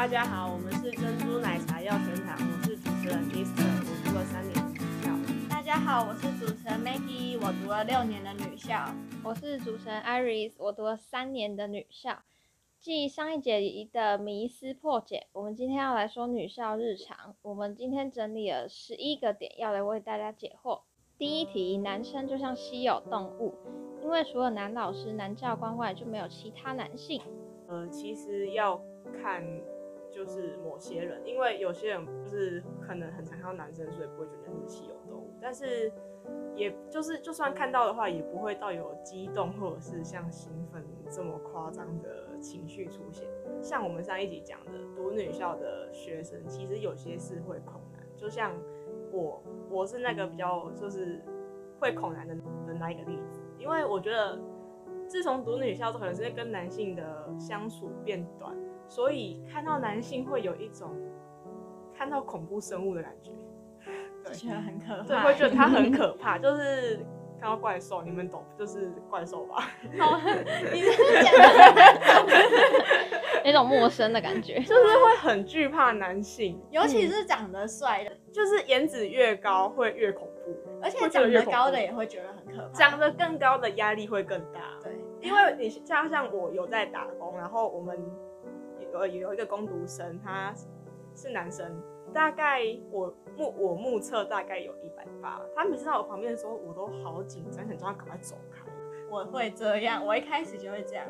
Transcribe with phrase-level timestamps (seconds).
[0.00, 5.50] 大家好，我们是珍珠奶茶药全堂，我是主持人 Easter，我读了三年的女校。
[5.50, 8.94] 大家好，我是主持人 Maggie，我读了六年的女校。
[9.22, 12.22] 我是主持人 Iris，我读了三年的女校。
[12.80, 13.60] 继上一节
[13.92, 17.36] 的迷思破解，我们今天要来说女校日常。
[17.42, 20.80] 我们今天整理了十一个点，要来为大家解惑。
[21.18, 23.54] 第一题，男生就像稀有动物，
[24.02, 27.20] 因为除了男老师、男教官外，就没有其他男性。
[27.68, 28.80] 呃，其实要
[29.22, 29.44] 看
[30.10, 35.30] 就是某些人，因为有些人就是可能很常看到男生，所以不会觉得是稀有动物。
[35.40, 35.90] 但是，
[36.54, 43.26] 也就是就算看到的话，也不会到有激动或者是像兴奋这么夸张的情绪出现。
[43.62, 48.52] 像我们上一集讲的，读女校的学生，其实有些是会恐男，就像
[49.12, 51.22] 我，我是那个比较就是
[51.78, 52.34] 会恐男的
[52.66, 54.38] 的那一个例子，因为我觉得
[55.06, 58.54] 自从读女校之后，可能是跟男性的相处变短，
[58.90, 60.90] 所以看到男性会有一种
[61.96, 63.30] 看到恐怖生物的感觉。
[64.22, 65.22] 就觉得很可怕对，怕。
[65.24, 66.96] 会觉得他很可怕， 就是
[67.40, 69.70] 看到怪兽，你们懂，就是怪兽吧？
[69.98, 70.20] 好，
[70.72, 70.92] 你是
[71.22, 72.32] 讲的，
[73.42, 74.60] 那种陌生的感觉。
[74.60, 82.72] 就是会很惧怕男性，尤其是长得帅的，就是颜值越高会越恐怖，而且长得高的也会觉得很可怕。
[82.74, 84.60] 长得更高的压力会更大。
[84.82, 87.98] 对，因为你加上我有在打工，然后我们
[88.92, 90.52] 有有一个攻读生，他
[91.14, 91.80] 是男生，
[92.12, 98.64] 大概我目我目测大概有一百八，他每次在我旁边的时候，我都好紧张，很想要赶快走开。
[99.10, 101.06] 我会这样，我一开始就会这样。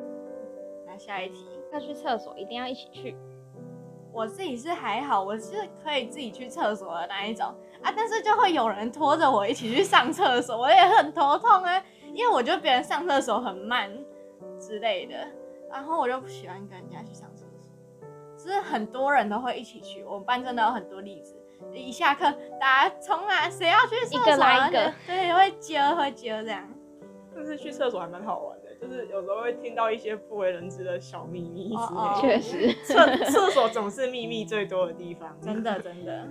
[0.87, 3.17] 那下一题，要去厕所一定要一起去。
[4.13, 7.47] 我自己是还好，我是可以自己去厕所的那一种
[7.81, 11.81] 啊，但是就会有人拖着我一起去上厕所，我也很头痛啊，
[12.13, 13.89] 因为我觉得别人上厕所很慢
[14.59, 15.15] 之类的，
[15.71, 17.40] 然后我就不喜欢跟人家去上厕所，
[18.43, 21.37] 就是很多人都会一起去，我们班真的有很多例子，
[21.75, 22.25] 一下课
[22.59, 24.23] 大家冲啊，谁要去厕所、啊？
[24.23, 26.67] 一个来一个，对，会揪会揪这样。
[27.35, 31.85] 但是去厕所还蛮好玩的，就是有时候会听到一些不为人知的小秘密之类的。
[31.85, 32.73] 哦哦确实。
[32.83, 36.27] 厕厕所总是秘密最多的地方，真的真的，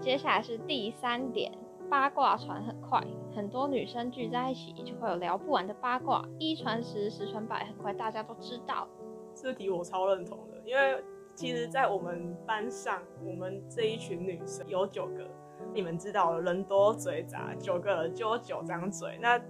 [0.00, 1.52] 接下来是第三点，
[1.90, 3.02] 八卦传很快，
[3.34, 8.86] 很多女生聚在一起就会有聊不完的八卦，一传十，十传百，很快大家都知道。
[9.34, 11.02] 这题我超认同的，因为
[11.34, 15.26] 其实，在我们班上，我们这一群女生有九个，
[15.72, 19.40] 你们知道，人多嘴杂，九个人就有九张嘴，那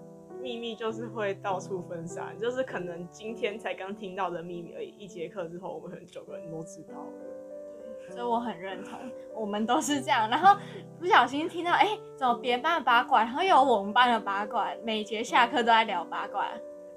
[0.40, 7.12] 秘密就是会到处分散，就是可能今天才刚听到的秘密而已，一节课之后，我们可能九个人都知道了。
[8.10, 8.96] 所以我很认同，
[9.34, 10.30] 我们都是这样。
[10.30, 10.56] 然后
[11.00, 16.46] 不小心听到，哎、怎么别班的八卦，然后有我们班的八卦，每节下课都在聊八卦。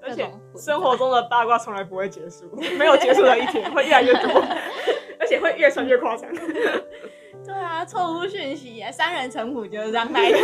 [0.01, 2.45] 而且生活中的八卦从来不会结束，
[2.77, 4.41] 没有结束的一天，会越来越多，
[5.19, 6.29] 而且会越传越夸张。
[7.45, 10.37] 对啊，错误讯息耶，三人成虎就是这样来的。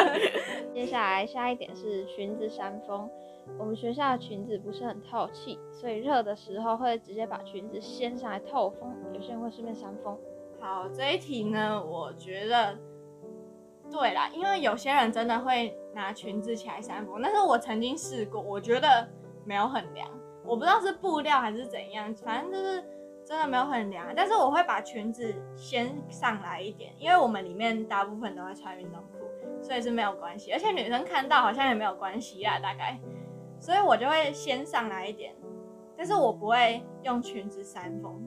[0.74, 3.08] 接下来下一点是裙子扇风。
[3.58, 10.18] 我们学校的裙子不是很透气，所以热的时候会直接把裙子掀上来透风，有些人会顺便扇风。
[10.60, 12.76] 好，这一题呢，我觉得
[13.90, 19.08] 对啦，因为有些人真的会拿裙子起来扇风，但是我曾经试过，我觉得
[19.44, 20.08] 没有很凉，
[20.44, 22.84] 我不知道是布料还是怎样，反正就是
[23.24, 24.12] 真的没有很凉。
[24.14, 32.98] 但是我会把裙子先上来一点，因为我们里面大部分都会穿运动裤，所以是没有关系，而且女生看到好像也没有关系啦，大概，
[33.58, 35.34] 所以我就会先上来一点，
[35.96, 38.20] 但是我不会用裙子扇风。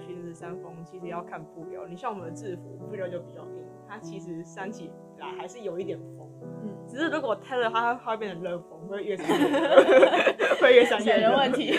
[0.00, 6.28] 裙子扇风其实要看布料，你像我们的制服布料就比较硬，它其实扇起来还是有一点风，
[6.62, 11.52] 嗯，只是如果太热，它它会变成热风，会越扇越 热，会越扇越热谁的问。
[11.52, 11.74] 题？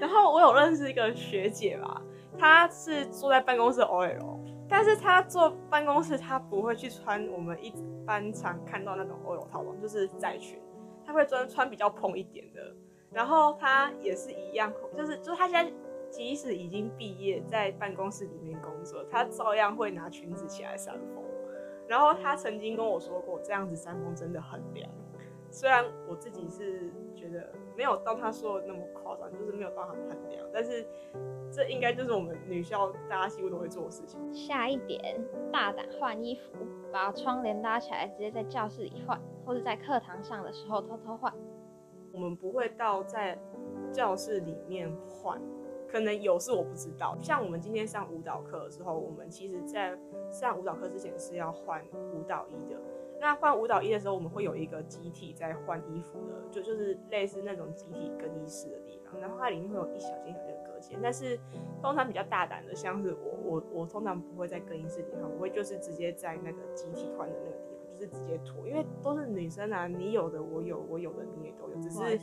[0.00, 2.02] 然后我有认识一个学姐吧，
[2.38, 7.72] 她是坐在办公室 OL，但是她坐办公室她不会去穿我们一
[8.04, 10.60] 般常看到那种 OL 套装，就是窄裙，
[11.04, 12.60] 她会专穿比较蓬一点的。
[13.12, 15.72] 然后她也是一样，就是就是她现在
[16.16, 21.22] 即使已经毕业，在办公室里面工作，他照样会拿裙子起来扇风。
[21.86, 24.90] 然后他曾经跟我说过，这样子扇风真的很凉。
[25.50, 30.86] 虽然我自己是觉得没有到他说的那么夸张，就是没有到很很凉，但是
[31.52, 34.18] 这应该就是我们女校大家几乎都会做的事情。
[34.32, 35.22] 下一点，
[35.52, 41.30] 大胆换衣服，把窗帘拉起来，直接在教室里换，或者在课堂上的时候偷偷换。
[42.10, 43.38] 我们不会到在
[43.92, 45.38] 教室里面换，
[45.88, 47.16] 可能有是我不知道。
[47.20, 49.96] 像我们今天上舞蹈课的时候，我们其实在
[50.30, 52.80] 上舞蹈课之前是要换舞蹈衣的。
[53.18, 59.18] 那换舞蹈衣的时候，我们会有一个集体在换衣服的，就就是类似那种集体更衣室的地方。
[59.18, 60.98] 然后它里面会有一小间小间的隔间。
[61.02, 61.38] 但是
[61.80, 72.18] 通常比较大胆的，像是我我我通常不会在更衣室里面，我会就是直接在那个集体换的那个地方，就是直接脱，因为都是女生啊，你有的我有，我有的你也都有，只是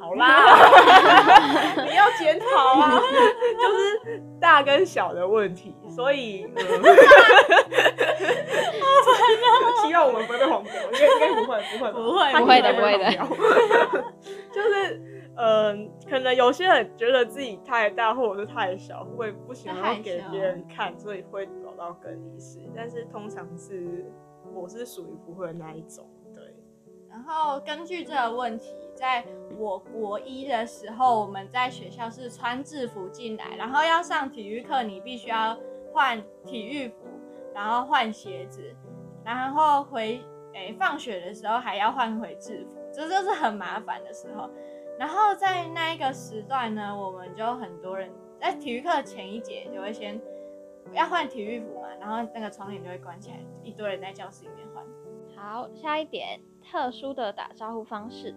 [0.00, 2.46] 好啦， 你要检讨
[2.80, 2.98] 啊，
[3.60, 6.54] 就是大跟小的问题，所以，嗯、
[9.86, 10.98] 希望我们不会被黄标，应该
[11.28, 12.72] 应该不会，不会，不会他不会的。
[12.74, 13.04] 不会的
[14.52, 15.00] 就是，
[15.36, 24.04] 嗯、可能有些人觉得自己太大或者是太小，会不喜欢要给别人看，所以会走到更衣室，但是通常是
[24.54, 26.17] 我是属于不会的那一种，对。
[27.10, 29.24] 然后根据这个问题，在
[29.56, 35.58] 我国一的时候，我们在学校是穿制服进来，然后要上体育课，你必须要
[35.92, 37.06] 换体育服，
[37.54, 38.74] 然后换鞋子，
[39.24, 40.22] 然后回
[40.54, 44.48] 诶放学的时候还要换回制服，这就是很麻烦的时候。
[44.98, 50.20] 然后在那一个时段呢，我们就很多人在体育课前一节就会先
[50.92, 54.84] 要换体育服嘛，然后那个窗帘就会关起来，一堆人在教室里面换。
[55.36, 56.40] 好，下一点，
[56.70, 58.34] 特殊的打招呼方式。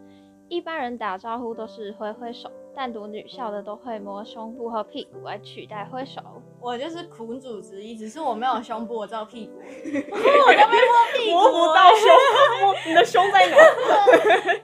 [0.47, 6.21] 一般人打招呼都是挥挥手，但读女校的都会摸胸部和屁股来取代挥手。
[6.59, 9.53] 我就是苦主之一，只是我没有胸部，我只有屁股。
[9.61, 13.55] 我都被摸屁股，摸不到胸，摸你的胸在哪？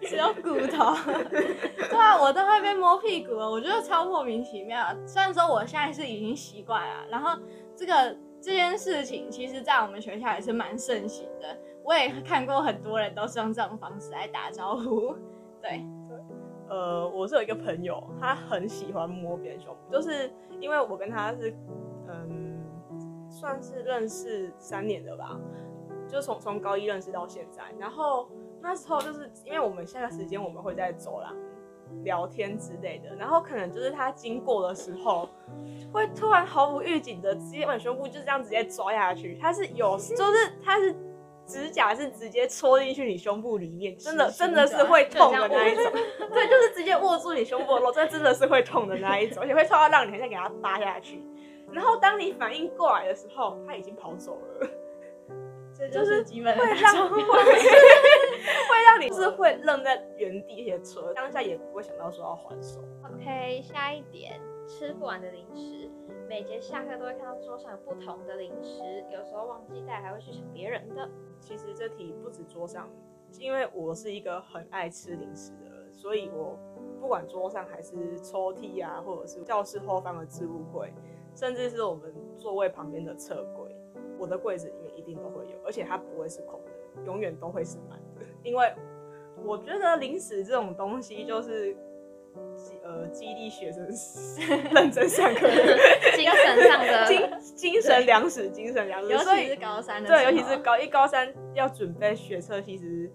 [0.04, 0.94] 只有骨头。
[1.32, 4.86] 对啊，我都会被摸屁股了，我觉得超莫名其妙。
[5.08, 7.40] 虽然说我现在是已经习惯了，然后
[7.78, 11.58] 这个这件事情，其实在我们学校也是蛮盛行的。
[11.88, 15.16] 我也看过很多人都是用这种方式来打招呼。
[15.62, 15.86] 对，
[16.68, 20.30] 呃，我是有一个朋友，他很喜欢摸别人胸部，就是
[20.60, 21.56] 因为我跟他是，
[22.10, 22.62] 嗯，
[23.30, 25.40] 算是认识三年的吧，
[26.10, 27.64] 就从从高一认识到现在。
[27.80, 28.30] 然后
[28.62, 31.34] 那时候就是因为我们下课时间我们会在走廊
[32.04, 35.30] 聊天之类的，然后可能就是他经过的时候，
[35.94, 40.94] 会突然毫无预警的直接把胸部就这样直接抓下去，他是有，就是他是。
[41.48, 45.92] 指甲是直接戳进去你胸部里面，真的真的是会痛的那一种。
[45.92, 51.24] 对，就是直接握住你胸部的肉，这真的是会痛的那一种，而且会痛到让你很想给它扒下去。
[51.72, 54.70] 然后当你反应过来的时候，他已经跑走了。
[55.78, 62.80] 这就是基本的会让会 会让你是会愣在原地，而且除了当下也不会想到说要还手。
[63.06, 65.88] OK，下一点，吃不完的零食。
[66.28, 71.08] 每节下课都会看到桌上有不同的零食，有都忘记带，还会去抢别人的。
[71.40, 72.90] 其实这题不止桌上，
[73.40, 76.58] 因为我是一个很爱吃零食的人，所以我
[77.00, 80.92] 不管桌上还是抽屉啊，或者是教室后方的置物柜，
[81.36, 83.76] 甚至是我们座位旁边的侧柜，
[84.18, 88.26] 我的柜子里面一定都会有，而且它不会是空的，永远都会是满的。
[88.44, 88.74] 因为
[89.46, 91.78] 我觉得零食这种东西就是。
[92.84, 93.86] 呃，激励学生
[94.74, 95.48] 认真上课，
[96.16, 97.22] 精神上的 精
[97.56, 103.12] 精神粮食，精神粮食，尤其是高三的，对，尤其是高一、高三要准备学测，其实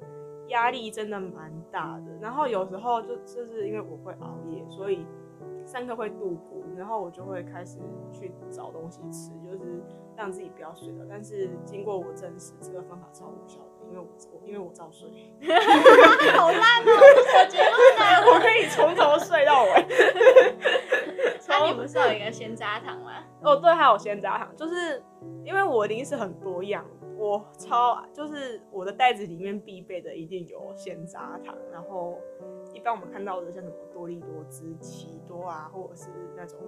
[0.49, 2.13] 压力真的蛮大的。
[2.21, 5.07] 然后有时候就就是因为我会熬夜，所以
[5.65, 7.79] 上课会度孤，然后我就会开始
[8.13, 9.83] 去找东西吃，就是
[10.17, 11.07] 让自己不要睡了。
[11.09, 15.09] 但是经过我证实，这个方法超无效的，因为我我因为我照睡，
[16.37, 16.87] 好烂哦！
[16.87, 18.33] 我结论呢？
[18.33, 19.87] 我可以从头睡到尾。
[21.49, 23.25] 那你不是有一个鲜榨糖吗？
[23.43, 25.03] 哦，对，还有鲜榨糖，就是
[25.45, 26.85] 因为我零食很多样，
[27.19, 32.19] 我超就是我的袋子里面必备的一定有鲜榨糖，然后
[32.73, 36.59] 一般我们看到的像什么多利多汁、奇多啊，或者是那种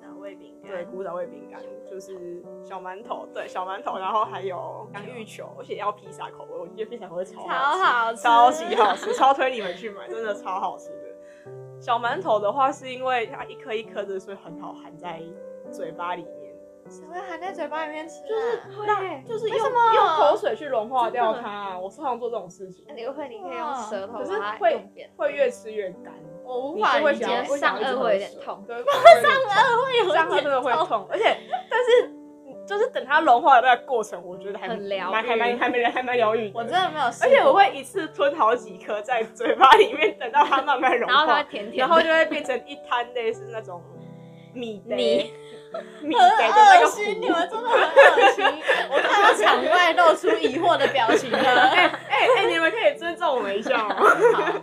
[0.00, 7.82] 早味饼干，对古早味饼干，就是小馒头，对小馒头，然后还有洋芋球，而且要披萨口味，我觉得披萨口味超超好吃。
[7.82, 11.80] 好吃，超级好吃，超推你们去买，真的超好吃的。
[11.80, 15.22] 小馒头的话，是因为它一颗一颗的，所以很好含在
[15.70, 16.54] 嘴巴里面，
[16.88, 18.78] 谁会含在嘴巴里面吃啊？
[18.78, 20.15] 会让就是用为什么用口
[20.46, 21.78] 水去融化掉它。
[21.78, 24.86] 我常常做这种事情那，你会，你可以用舌头可是把它会。
[25.16, 26.12] 会越吃越干。
[26.44, 31.36] 我无法会想要一直喝上颚会有点痛对，上颚会有上颚真的会痛，而且
[31.68, 32.12] 但是
[32.66, 36.52] 就是等它融化的那个过程，我觉得还很疗愈蛮还蛮还蛮还蛮疗愈。
[36.54, 43.82] 我真的没有而且我会一次吞好几颗在嘴巴里面，等到它慢慢融化然后它会，甜甜，然后就会变成一滩类似那种
[44.56, 45.32] 米泥米
[46.02, 47.34] 米很的那个恶心，你糊。
[47.34, 48.44] 们真的很恶心。
[48.90, 51.38] 我看到场外露出疑惑的表情了。
[51.38, 53.94] 哎 哎哎， 你们可以尊重我们一下吗？
[53.98, 54.60] 好，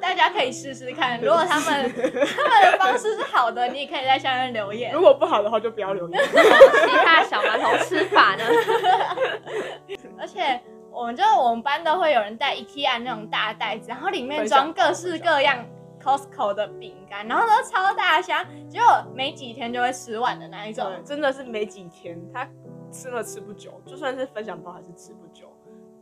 [0.00, 1.18] 大家可以试试看。
[1.20, 5.00] 如果他们他们的方式是好的，你也可以在下面留言如。
[5.00, 6.20] 果不好的话，就不要留言。
[6.22, 8.44] 其他小馒头吃法呢？
[10.20, 10.60] 而且
[10.90, 15.64] 我们就我们班都会有人带 IKEA 那种大袋子，然后里面装各式各样
[16.02, 20.90] Costco 的饼干，然后都超大箱，结果没几天就会吃完的那一种。
[21.04, 22.48] 真的是没几天，他
[22.90, 25.52] 吃了吃不久，就算是分享包还是吃不久。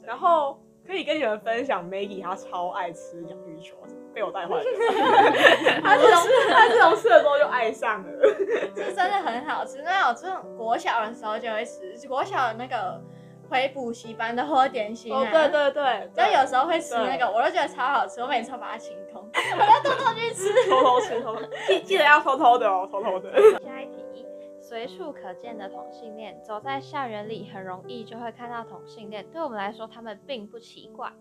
[0.03, 3.77] 然后可以跟你们分享，Maggie 她超爱吃洋芋球，
[4.15, 4.63] 被我带坏了。
[5.83, 8.09] 他自从他自从吃了之后就爱上了，
[8.77, 9.83] 是真的很好吃。
[9.83, 13.03] 那我这种国小的时候就会吃，国小的那个
[13.49, 20.53] 回补习班的喝点心啊，哦，对对对，就有时候会吃那个，我都觉得超好吃，我每次都把它清空， 我要偷偷去吃。
[20.69, 23.31] 偷偷吃，偷偷记记得要偷偷的哦，偷偷的。
[23.65, 24.27] 下一题，
[24.61, 31.13] 随处可见的同性恋，走在校园里很容易就会看到同性恋，对我们来说他们并不奇怪。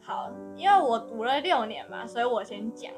[0.00, 2.92] 好，因为我读了六年嘛，所以我先讲。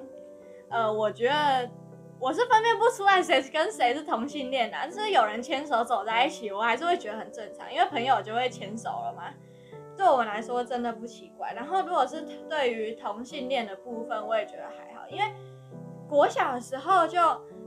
[0.68, 1.70] 呃，我觉得
[2.18, 9.24] 我是分辨不出来谁跟谁是同性恋的、就是有人牵手走在一起，我还是会觉得很正常，因为朋友就会牵手了嘛。
[9.96, 11.52] 对我们来说真的不奇怪。
[11.52, 15.24] 然后如果是对于同性恋的部分，我也觉得还好，因为
[16.08, 17.18] 国小的时候就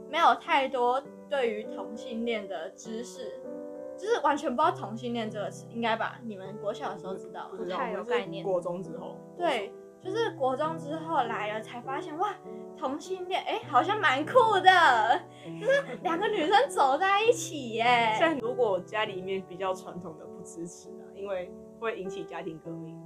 [0.09, 3.39] 没有太多对于同性恋的知识，
[3.97, 6.19] 就是完全不知道同性恋这个词，应该吧？
[6.23, 7.57] 你们国小的时候知道吗？
[7.57, 12.33] 不太有概念国中之后，对，就是国中之后来了才发现，哇，
[12.77, 15.21] 同性恋，哎、好像蛮酷的，
[15.59, 18.15] 就是两个女生走在一起耶。
[18.17, 22.97] 像如果家里面比较传统的不支持啊，因为会引起家庭革命。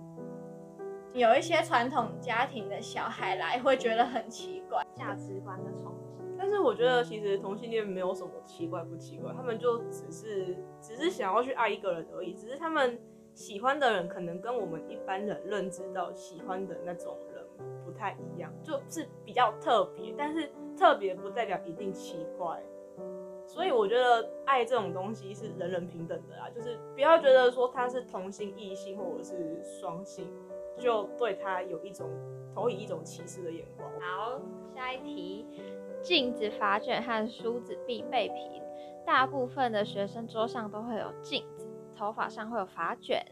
[1.13, 4.83] 有一些传统家庭的小孩来，会觉得很奇怪。
[4.95, 6.13] 价值观的冲击。
[6.37, 12.99] 但是我觉得其实同性恋没有什么奇怪不奇怪，他们就只是只是想要去爱一个人而已，只是他们
[13.33, 17.43] 喜欢的人可能跟我们一般人认知到喜欢的那种人
[17.83, 22.61] 不太一样，就是比较特别，但是特别不代表一定奇怪。
[23.45, 30.31] 所以我觉得爱这种东西是人人平等的啦，就是不要觉得说他是同性、异性或者是双性，
[30.77, 32.09] 就对他有一种
[32.55, 33.89] 投以一种歧视的眼光。
[33.99, 34.39] 好，
[34.73, 35.45] 下一题，
[36.01, 38.61] 镜子、发卷和梳子必备品。
[39.05, 41.62] 大部分的学生桌上都会有镜子，
[41.95, 43.25] 头发上会有发卷。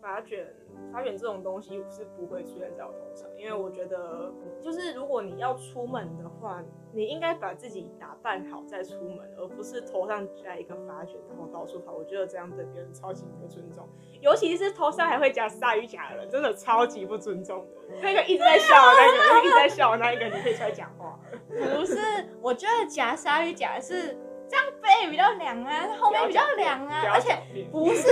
[0.00, 0.46] 发卷，
[0.92, 6.62] 发卷这种东西是不会出现在我头上，因为我觉得，就是如果你要出门的话，
[6.92, 11.92] 你应该把自己打扮好再出门，而不是头上加一个发卷，然后到处跑。
[11.92, 13.88] 我觉得这样对别人超级不尊重，
[14.20, 17.96] 尤其是头上还会夹鲨鱼夹的人，真的超级不尊重的。
[18.00, 21.18] 那个一直在笑的那个，那个一直在笑的那一个，你可以出来讲话。
[21.48, 21.98] 不是，
[22.40, 24.16] 我觉得夹鲨鱼夹是
[24.48, 27.36] 这样背比较凉啊，后面比较凉啊，而且
[27.70, 28.02] 不是，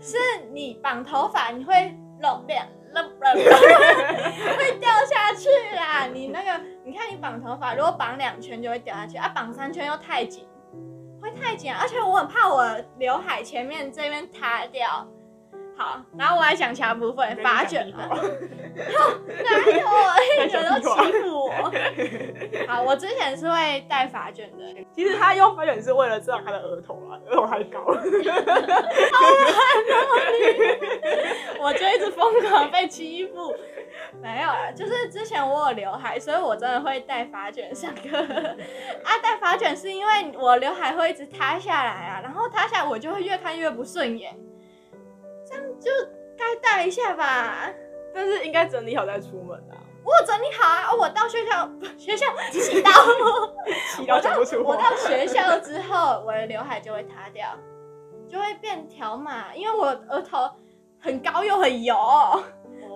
[0.00, 0.18] 是
[0.52, 3.02] 你绑头发你会漏两漏
[4.56, 6.06] 会掉下去啦。
[6.12, 10.46] 你那个，你看你绑头发，如果绑两圈就会掉下去，啊，绑三圈又太紧，
[11.22, 15.06] 会太紧啊，而且我很怕我刘海前面这边塌掉。
[15.76, 20.14] 好，然后我来讲其他部分，发卷啊， 哪有啊？
[20.44, 21.70] 你们都欺负我。
[22.70, 28.00] 好，我之前是会戴发卷的，其实他用发卷是为了遮挡他的额头啊， 额头太高了。
[31.60, 33.52] 我就一直疯狂被欺负。
[34.22, 38.16] 没有啊，就是之前我有刘海，所以我真的会戴发卷上课。
[39.04, 44.32] 啊，戴发卷是因为我刘海会一直塌下来啊，然后塌下来我就会越看越不顺眼，
[45.44, 45.90] 这样就
[46.38, 47.68] 该戴一下吧。
[48.14, 52.90] 但是应该整理好再出门啊，我有整理好啊，我到学校 学校洗到，
[53.96, 54.76] 气到讲不出我。
[54.76, 57.48] 到学校之后，我的刘海就会塌掉，
[58.28, 60.50] 就会变条码，因为我额头
[60.98, 61.94] 很高又很油，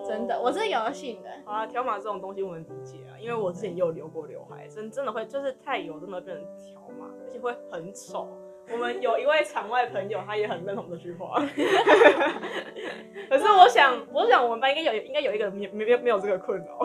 [0.07, 1.29] 真的，我是油性的。
[1.45, 8.27] 好啊，条码这种东西我能理解啊，因为我之前也有留过刘海，真真的会就是太油，真的会变成条码，而且会很丑。
[8.71, 11.39] 我们有一位场外朋友，他也很认同这句话。
[13.29, 16.79] 可是我想，我想我们班应该有应该有一个没没没没有这个困扰，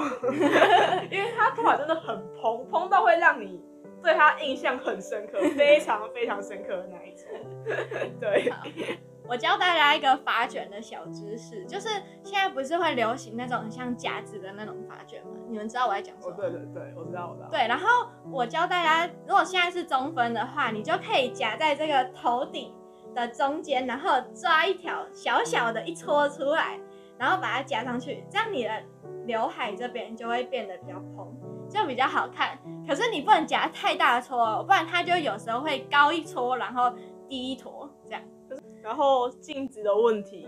[1.10, 3.60] 因为他头发真的很蓬，蓬到会让你
[4.02, 7.26] 对他印象很深刻，非常非常深刻的那一种。
[8.20, 8.52] 对，
[9.28, 11.88] 我教大家一个发卷的小知识，就是
[12.24, 15.30] 现在不是会流行那种很像夹子的那种发卷吗？
[15.48, 16.36] 你们知道我在讲什哦么？
[16.36, 17.48] 对对对，我知道我知道。
[17.48, 17.86] 对，然后
[18.30, 22.74] 我教大家，如果现在是中分的话，你就可以夹在这个头顶
[23.14, 26.80] 的中间，然后抓一条小小的一撮出来，
[27.18, 28.70] 然后把它夹上去，这样你的
[29.26, 31.36] 刘海这边就会变得比较蓬，
[31.68, 32.58] 就比较好看。
[32.88, 36.92] 可是你不能夹太大撮哦，不然它就有时候会高一撮，然后
[37.28, 37.89] 低一坨。
[38.82, 40.46] 然后镜子的问题，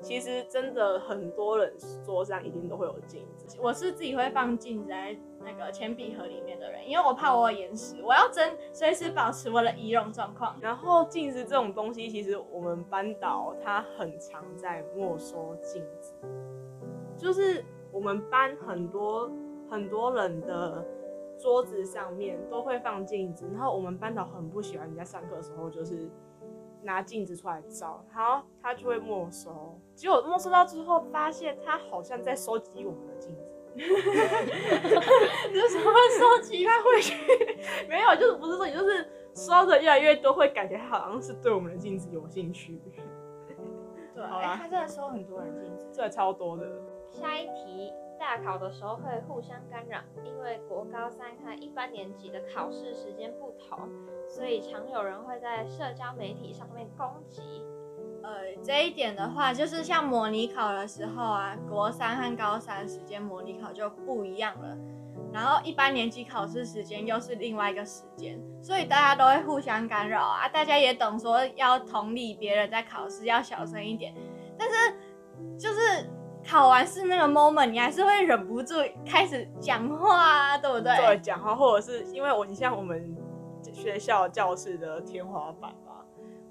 [0.00, 1.72] 其实真的很多人
[2.04, 3.58] 桌上一定都会有镜子。
[3.60, 10.56] 我是自己会放镜子在那个铅笔盒里面的人，因为我怕我有眼屎，我要真随时保持我的仪容状况。
[10.60, 16.14] 然后镜子这种东西，其实我们班导他很常在没收镜子，
[17.16, 19.30] 就是我们班很多
[19.68, 20.86] 很多人的
[21.36, 26.08] 桌子上面都会放镜子，然后我们班导很不喜欢人家上课的时候就是
[26.82, 33.42] 拿镜子出来照，然后他就会没收，结果没收到之后发现他好像在收集我们的镜子。
[33.78, 36.64] 你是什么收集？
[36.64, 37.14] 他会去，
[37.88, 42.80] 没有，就是不是说你就是收的越来越多，会感觉他好像是对我们的镜子有兴趣。
[44.14, 45.86] 对，好啦哎他真的收很多人镜子。
[45.92, 46.64] 这超多的，
[47.08, 53.88] 下一题，大考的时候会互相干扰，因为国高三和一般年级的考试时间不同，
[54.28, 57.42] 所以常有人会在社交媒体上面攻击。
[58.22, 64.76] 呃，这一点的话，就是像模拟考的时候啊，国三和高三时间模拟考就不一样了，
[65.32, 70.48] 然后一般年级考试时间又是另外一个时间，所以大家都会互相干扰啊。
[70.48, 74.12] 大家也懂说要同理别人在考试要小声一点，
[74.58, 74.74] 但是
[75.56, 76.10] 就是
[76.48, 80.96] 考完试那个 moment，你还是会忍不住开始讲话啊，对不对？
[80.96, 83.14] 对，讲话或者是因为我，你像我们
[83.70, 86.06] 学校教室的天花板吧，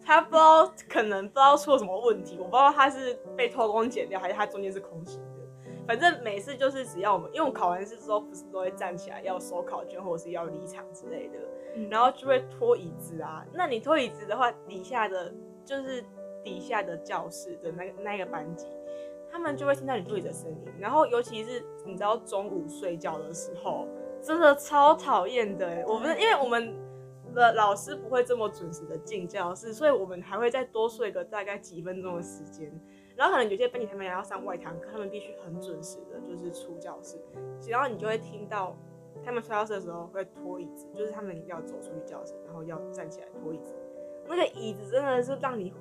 [0.05, 5.27] 他不知道可能不知道出了什么问题，我不知道他是被偷工减料，还是他中间是空心的。
[5.87, 11.39] 反正每次就是只要我们，因为我们考完试之后不是都会站起来要收考卷或者是要离场之类的，
[11.75, 13.43] 嗯然后就会拖椅子啊。
[13.51, 15.33] 那你拖椅子的话，底下的
[15.65, 16.05] 就是
[16.43, 18.67] 底下的教室的那个那个班级，
[19.37, 20.65] 他们就会听到你拖椅子的声音。
[20.79, 23.87] 然后尤其是你知道中午睡觉的时候，
[24.19, 25.85] 真的超讨厌的欸。
[25.85, 26.73] 我们因为我们
[27.35, 32.67] 的老师不会这么准时的进教室，所以我们还会再多睡个大概几分钟的时间。
[33.15, 37.17] 然后可能有些班级他们也要上外堂课，他们必须很准时的，就是出教室，
[37.69, 38.75] 然后你就会听到
[39.23, 43.75] 他们出教室的时候会拖椅子，就是他们要走出去教室，然后要站起来拖椅子。
[44.27, 45.71] 那个椅子真的是让你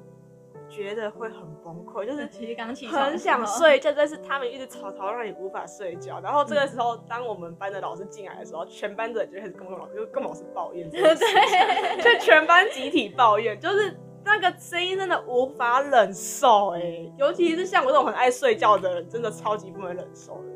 [0.69, 6.21] 觉得会很崩溃，就是其实刚起床很想，睡觉，但是他们一直吵吵，让你无法睡觉。
[6.21, 16.81] 然后这个时候，当我们班的老师进来的时候，全班的人就开始跟我老师，就跟老师抱怨这件事情，就全班集体抱怨，就是那个声音真的无法忍受哎、
[17.17, 20.49] 尤其是像我这种很爱睡觉的人，真的超级不能忍受的。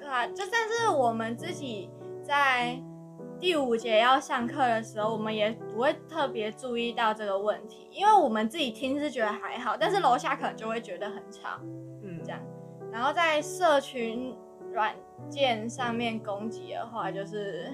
[0.00, 1.90] 对啊，就但是我们自己
[2.22, 2.78] 在
[3.42, 11.58] 第五节要上课的时候，我们也不会特别注意到这个问题，因为我们自己听是觉得还好，但是楼下可能就会觉得很吵。
[12.04, 12.40] 嗯，这样
[12.92, 14.32] 然后在社群
[14.72, 14.94] 软
[15.28, 17.68] 件上面攻击的话，就是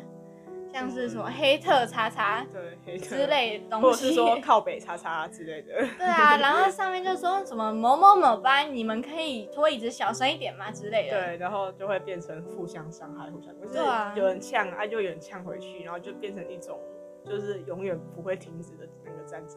[0.73, 4.03] 像是什么黑特叉叉对，黑特之类的或东西。
[4.03, 5.75] 者是说靠北叉叉之类的。
[5.99, 11.27] 对啊，然后上面就说什么某某某班，你们可以拖椅子小声一点吗之类的。
[11.27, 13.79] 对，然后就会变成互相伤害，互相就是
[14.15, 16.79] 有人呛啊，就有人呛回去，然后就变成一种
[17.25, 19.57] 就是永远不会停止的那个战争。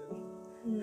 [0.63, 0.81] 嗯，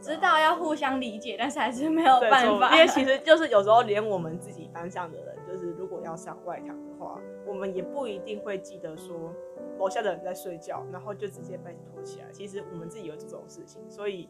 [0.00, 2.74] 知道要互相理解，但是还是没有对，办法。
[2.74, 9.34] 因为其实就是有时候连我们自己班上的人，就是如果要上外堂的话，我们也不一定会记得说
[9.78, 12.26] 楼下的人在睡觉，然后就直接被拖起来。
[12.32, 14.28] 其实我们自己有这种事情，所以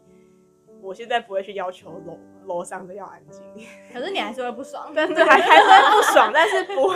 [0.81, 3.43] 我现在不会去要求楼楼上的要安静。
[3.91, 4.91] 可是你还是会不爽。
[4.95, 6.95] 但是还还是会不爽，但是不会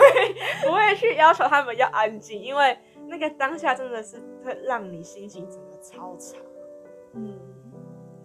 [0.64, 6.38] 不会去要求他们要安静，因为那个当下真的是会让你心情整个超差。
[7.12, 7.38] 嗯，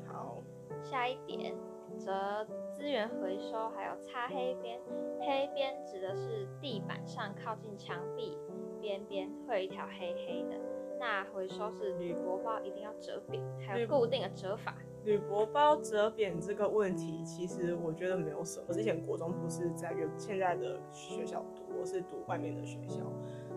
[0.07, 0.41] 好，
[0.83, 1.53] 下一点，
[1.97, 4.79] 则资源回收还有擦黑边。
[5.19, 8.37] 黑边指的是地板上靠近墙壁
[8.81, 10.59] 边边会有一条黑黑的。
[10.99, 14.75] 那回收是铝箔包一定要折扁，还有固定的折法。
[15.05, 18.73] 铝箔包折扁这个问题，其实我觉得没有什么。
[18.73, 22.99] 之前国中不是在原现在的学校读，我是读外面的学校。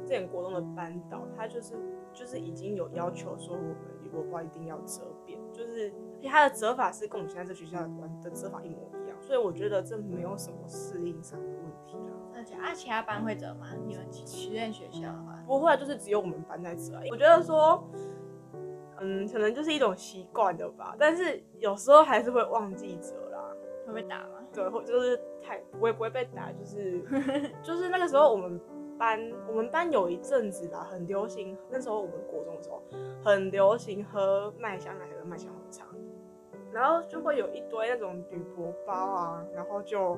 [0.05, 1.75] 之前国中的班导他就是
[2.13, 7.89] 就是已经有要求说，我们铝箔包一定要折扁，就是而且它的折法是跟我们现在这学校的
[8.23, 12.22] 的折法一模一样，所以我觉得这没有什么适应上的问题啦。
[12.61, 13.67] 啊，其他班会折吗？
[13.87, 17.01] 你们实验学校的话，不会，就是只有我们班在折。
[17.11, 17.83] 我觉得说，
[19.01, 23.39] 嗯，可能就是一种习惯的吧，但是有时候还是会忘记折啦。
[23.87, 24.39] 会被打吗？
[24.55, 27.01] 对，或就是太不会不会被打，就是
[27.63, 28.61] 就是那个时候我们
[28.97, 32.81] 班我们班有一阵子吧，很流行，那时候我们国中的时候
[33.25, 35.85] 很流行喝麦香奶和麦香红茶，
[36.73, 40.17] 然后就会有一堆那种铝箔包啊，然后就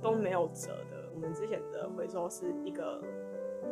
[0.00, 1.01] 都没有折的。
[1.22, 3.00] 我们之前的回收是一个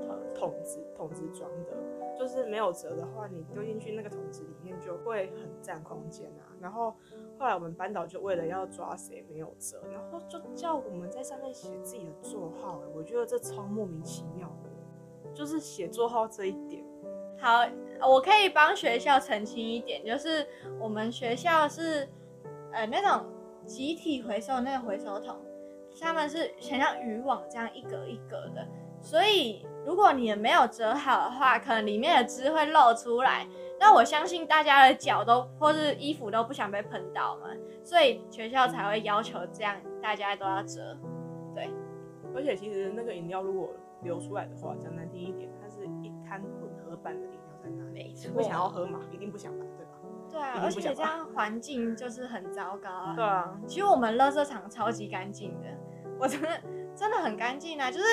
[0.09, 1.77] 呃桶子桶子装的，
[2.17, 6.47] 就是没有折的话，你丢进去那个桶子里面就会很占空间啊。
[6.61, 6.95] 然后
[7.37, 16.85] 后来我们班导就为了要抓谁没有折，然后就叫我们在上面写自己的座号、我觉得这超莫名其妙的，就是写座号这一点。
[17.37, 17.67] 好，
[18.09, 20.47] 我可以帮学校澄清一点，就是
[20.79, 22.09] 我们学校是
[22.71, 23.27] 呃那种
[23.67, 25.37] 集体回收那个回收桶，
[25.99, 28.67] 他们是很像渔网这样一格一格的，
[29.01, 33.47] 所以如果你没有折好的话，可能里面的汁会漏出来。
[33.79, 37.47] 那我相信大家的脚都或是衣服都不想被喷到嘛，
[37.83, 40.95] 所以学校才会要求这样，大家都要折。
[41.55, 41.71] 对，
[42.35, 43.71] 而且其实那个饮料如果
[44.03, 49.01] 流出来的话，讲难听一点，它是一滩混合版的饮料在那里，没错会想要喝嘛？
[49.11, 49.90] 一定不想吧，对吧？
[50.31, 53.15] 对啊，而且这样环境就是很糟糕啊。
[53.15, 55.69] 对啊，其实我们垃圾场超级干净的，
[56.19, 56.49] 我真的
[56.95, 58.05] 真的很干净啊，就是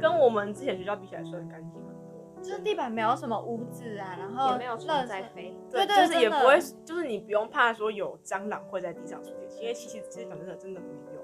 [0.00, 1.92] 跟我们之前学校比起来，算干净很多。
[2.42, 5.56] 就是地板没有什么污渍啊，然后也没有虫垃圾在飞。
[5.70, 11.22] 对对，就是也不会，就是你不用怕说有蟑螂会在地上出现，因为其实其实讲真的真的没有。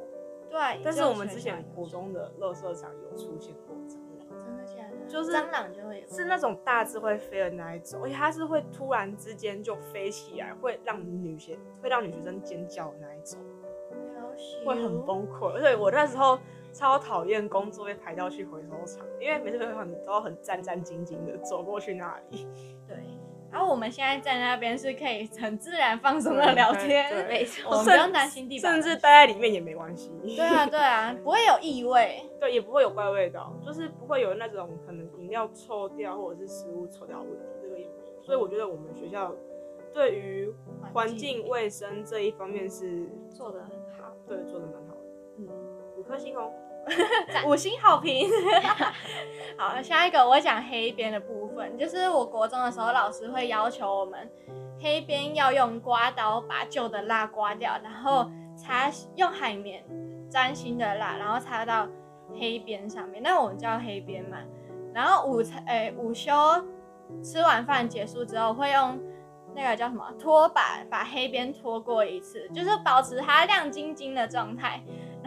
[0.49, 0.81] 对。
[0.85, 3.98] 但是我们之前国中的垃圾场有出现过蟑螂？
[5.09, 13.41] 就是蟑螂就会有，是那种大只会飞的那一种，而且它是会突然之间就飞起来，会让女学会让女学生尖叫的那一种，
[14.65, 15.49] 会很崩溃。
[15.55, 16.39] 而且我那时候
[16.73, 22.47] 超讨厌工作被排到去回收厂，因为每次回收厂你都要很战战兢兢的走过去那里。
[22.87, 22.97] 对。
[23.51, 30.13] 然后我们现在在那边是可以很自然放松的聊对天，没错我们不用担心地板甚至待在里面也没关系。
[30.25, 32.23] 对啊对啊，不会有异味。
[32.39, 38.23] 对，也不会有怪味道，就是不会有那种可能饮料臭掉或者是食物臭掉的问题，这个也没有。
[38.23, 39.35] 所以我觉得我们学校
[39.93, 40.53] 对于
[40.93, 44.13] 环境卫生这一方面是做的很好。
[44.29, 45.01] 对做的蛮好的，
[45.39, 45.49] 嗯，
[45.97, 46.53] 五颗星哦。
[47.47, 48.31] 五星好评。
[49.57, 51.48] 好，下一个我讲黑边的部分，
[51.79, 54.31] 就是我国中的时候，老师会要求我们
[54.81, 59.85] 黑边要用刮刀把旧的蜡刮掉，然后擦用海绵
[60.31, 61.87] 沾新的蜡，然后擦到
[62.39, 63.23] 黑边上面。
[63.23, 64.39] 那我们叫黑边嘛。
[64.95, 66.33] 然后午餐，诶、午休
[67.23, 68.99] 吃完饭结束之后，会用
[69.55, 74.83] 那个叫什么拖把把黑边拖过一次，就是保持它亮晶晶的状态。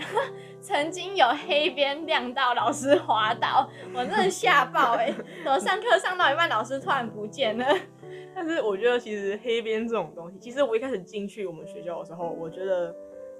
[0.61, 5.13] 曾经有黑边亮到老师滑倒， 我真的吓爆哎、
[5.45, 7.65] 我上课上到一半，老师突然不见了。
[8.33, 12.95] 但是我觉得其实黑边这种东西，其实我一开始进去我们学校的时候，我觉得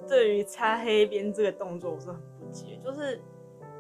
[0.08, 3.22] 对于擦黑边这个动作我是很不解，就是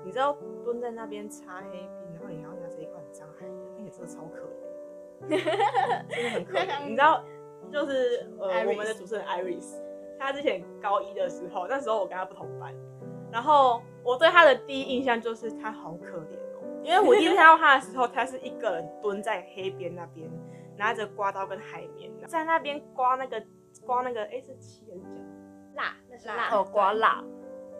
[0.05, 4.39] 你知道蹲在那边擦黑边，然后你还要拿着一罐脏海盐，并且真的超可
[5.27, 6.83] 怜，真的很可怜。
[6.85, 7.23] 你知道，
[7.71, 9.75] 就是呃我们的主持人 Iris，
[10.21, 12.73] 她之前高一的时候，那时候我跟他不同班，
[13.31, 20.29] 然后我对他的第一印象就是他好可怜哦，因为我第一次 看到他的时候，他是一个人蹲在黑边那边，
[20.77, 23.43] 拿着刮刀跟海绵，在那边刮那个
[23.85, 25.21] 刮那个，哎、是七还是九？
[25.75, 27.23] 辣，那是辣辣哦，刮蜡，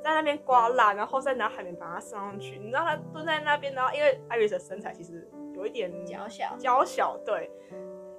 [0.03, 2.57] 在那边刮蜡，然后再拿海绵把它上上去。
[2.57, 7.51] 你知道他蹲在那边，然后因为艾瑞斯的身材其实有一点娇小娇小，对，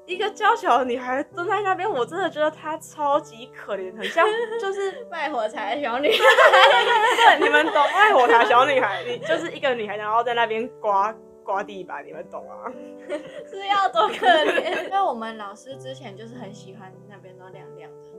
[0.07, 4.27] 一个娇小的女孩蹲在那边，我真的觉得她超级可怜，很像
[4.61, 12.71] 就是卖火柴的小女孩，对， 你们懂卖火柴小女孩，你就是一个女孩，然后在那边刮刮地板，你们懂啊？
[13.49, 14.85] 是要多可怜。
[14.87, 18.11] 因为我们老师之前就是很喜欢那边都亮亮的，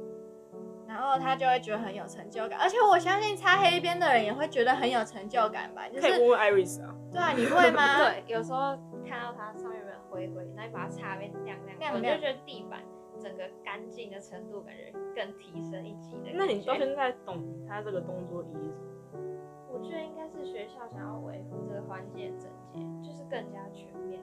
[0.87, 5.87] 然后他就会觉得很有成就感，而且我相信擦黑边的人也会觉得很有成就感吧？
[5.89, 6.95] 就是可以问问 Iris 啊。
[7.11, 7.97] 对啊，你会吗？
[7.97, 9.79] 对，有时候看到他上面
[10.13, 12.79] 灰灰，然后你把它擦变亮亮，亮亮我就觉得地板
[13.19, 16.31] 整个干净的程度感觉更提升一级的。
[16.35, 19.23] 那你到现在懂他这个动作意义是什么？
[19.73, 24.21] 我觉得应该是学校想要维护这个环境的整洁，就是更加全面。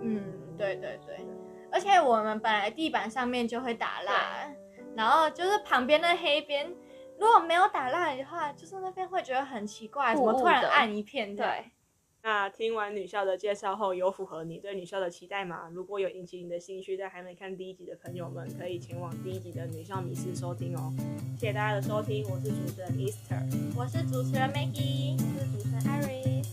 [0.00, 1.26] 嗯，对对对，
[1.72, 4.48] 而且我们本来地板上面就会打蜡，
[4.94, 6.72] 然后就是旁边的黑边，
[7.18, 11.34] 如果没有打蜡的话，就是那边会觉得很奇怪，怎么突然暗一片？
[11.34, 11.72] 对，
[12.22, 15.70] 那听完女校的介绍后，有符合你对女校的期待吗？
[15.72, 20.92] 如果有引起你的兴趣，但还没看第一集的朋友们，可以前往第一集的女校迷思收听哦。
[21.38, 23.40] 谢谢大家的收听，我是主持人 Easter。
[23.76, 26.44] 我是主持人 Maggie，我是主持人 Iris，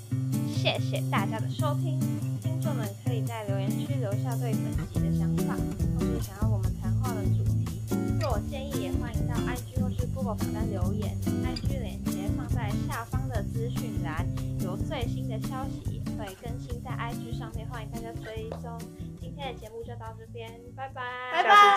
[0.54, 2.00] 谢谢大家的收听。
[2.42, 5.56] 听众们可以在留言区留下对本集的想法，
[5.98, 7.82] 或是想要我们谈话的主题。
[8.22, 14.26] 若有建议，也欢迎到 IG 或是 Google 表单留言，IG 链接放在下方的资讯栏，
[14.66, 18.80] 有最新的消息也会更新在 IG 上面，欢迎大家追踪。
[19.22, 21.76] 今天的节目就到这边，拜拜，拜拜。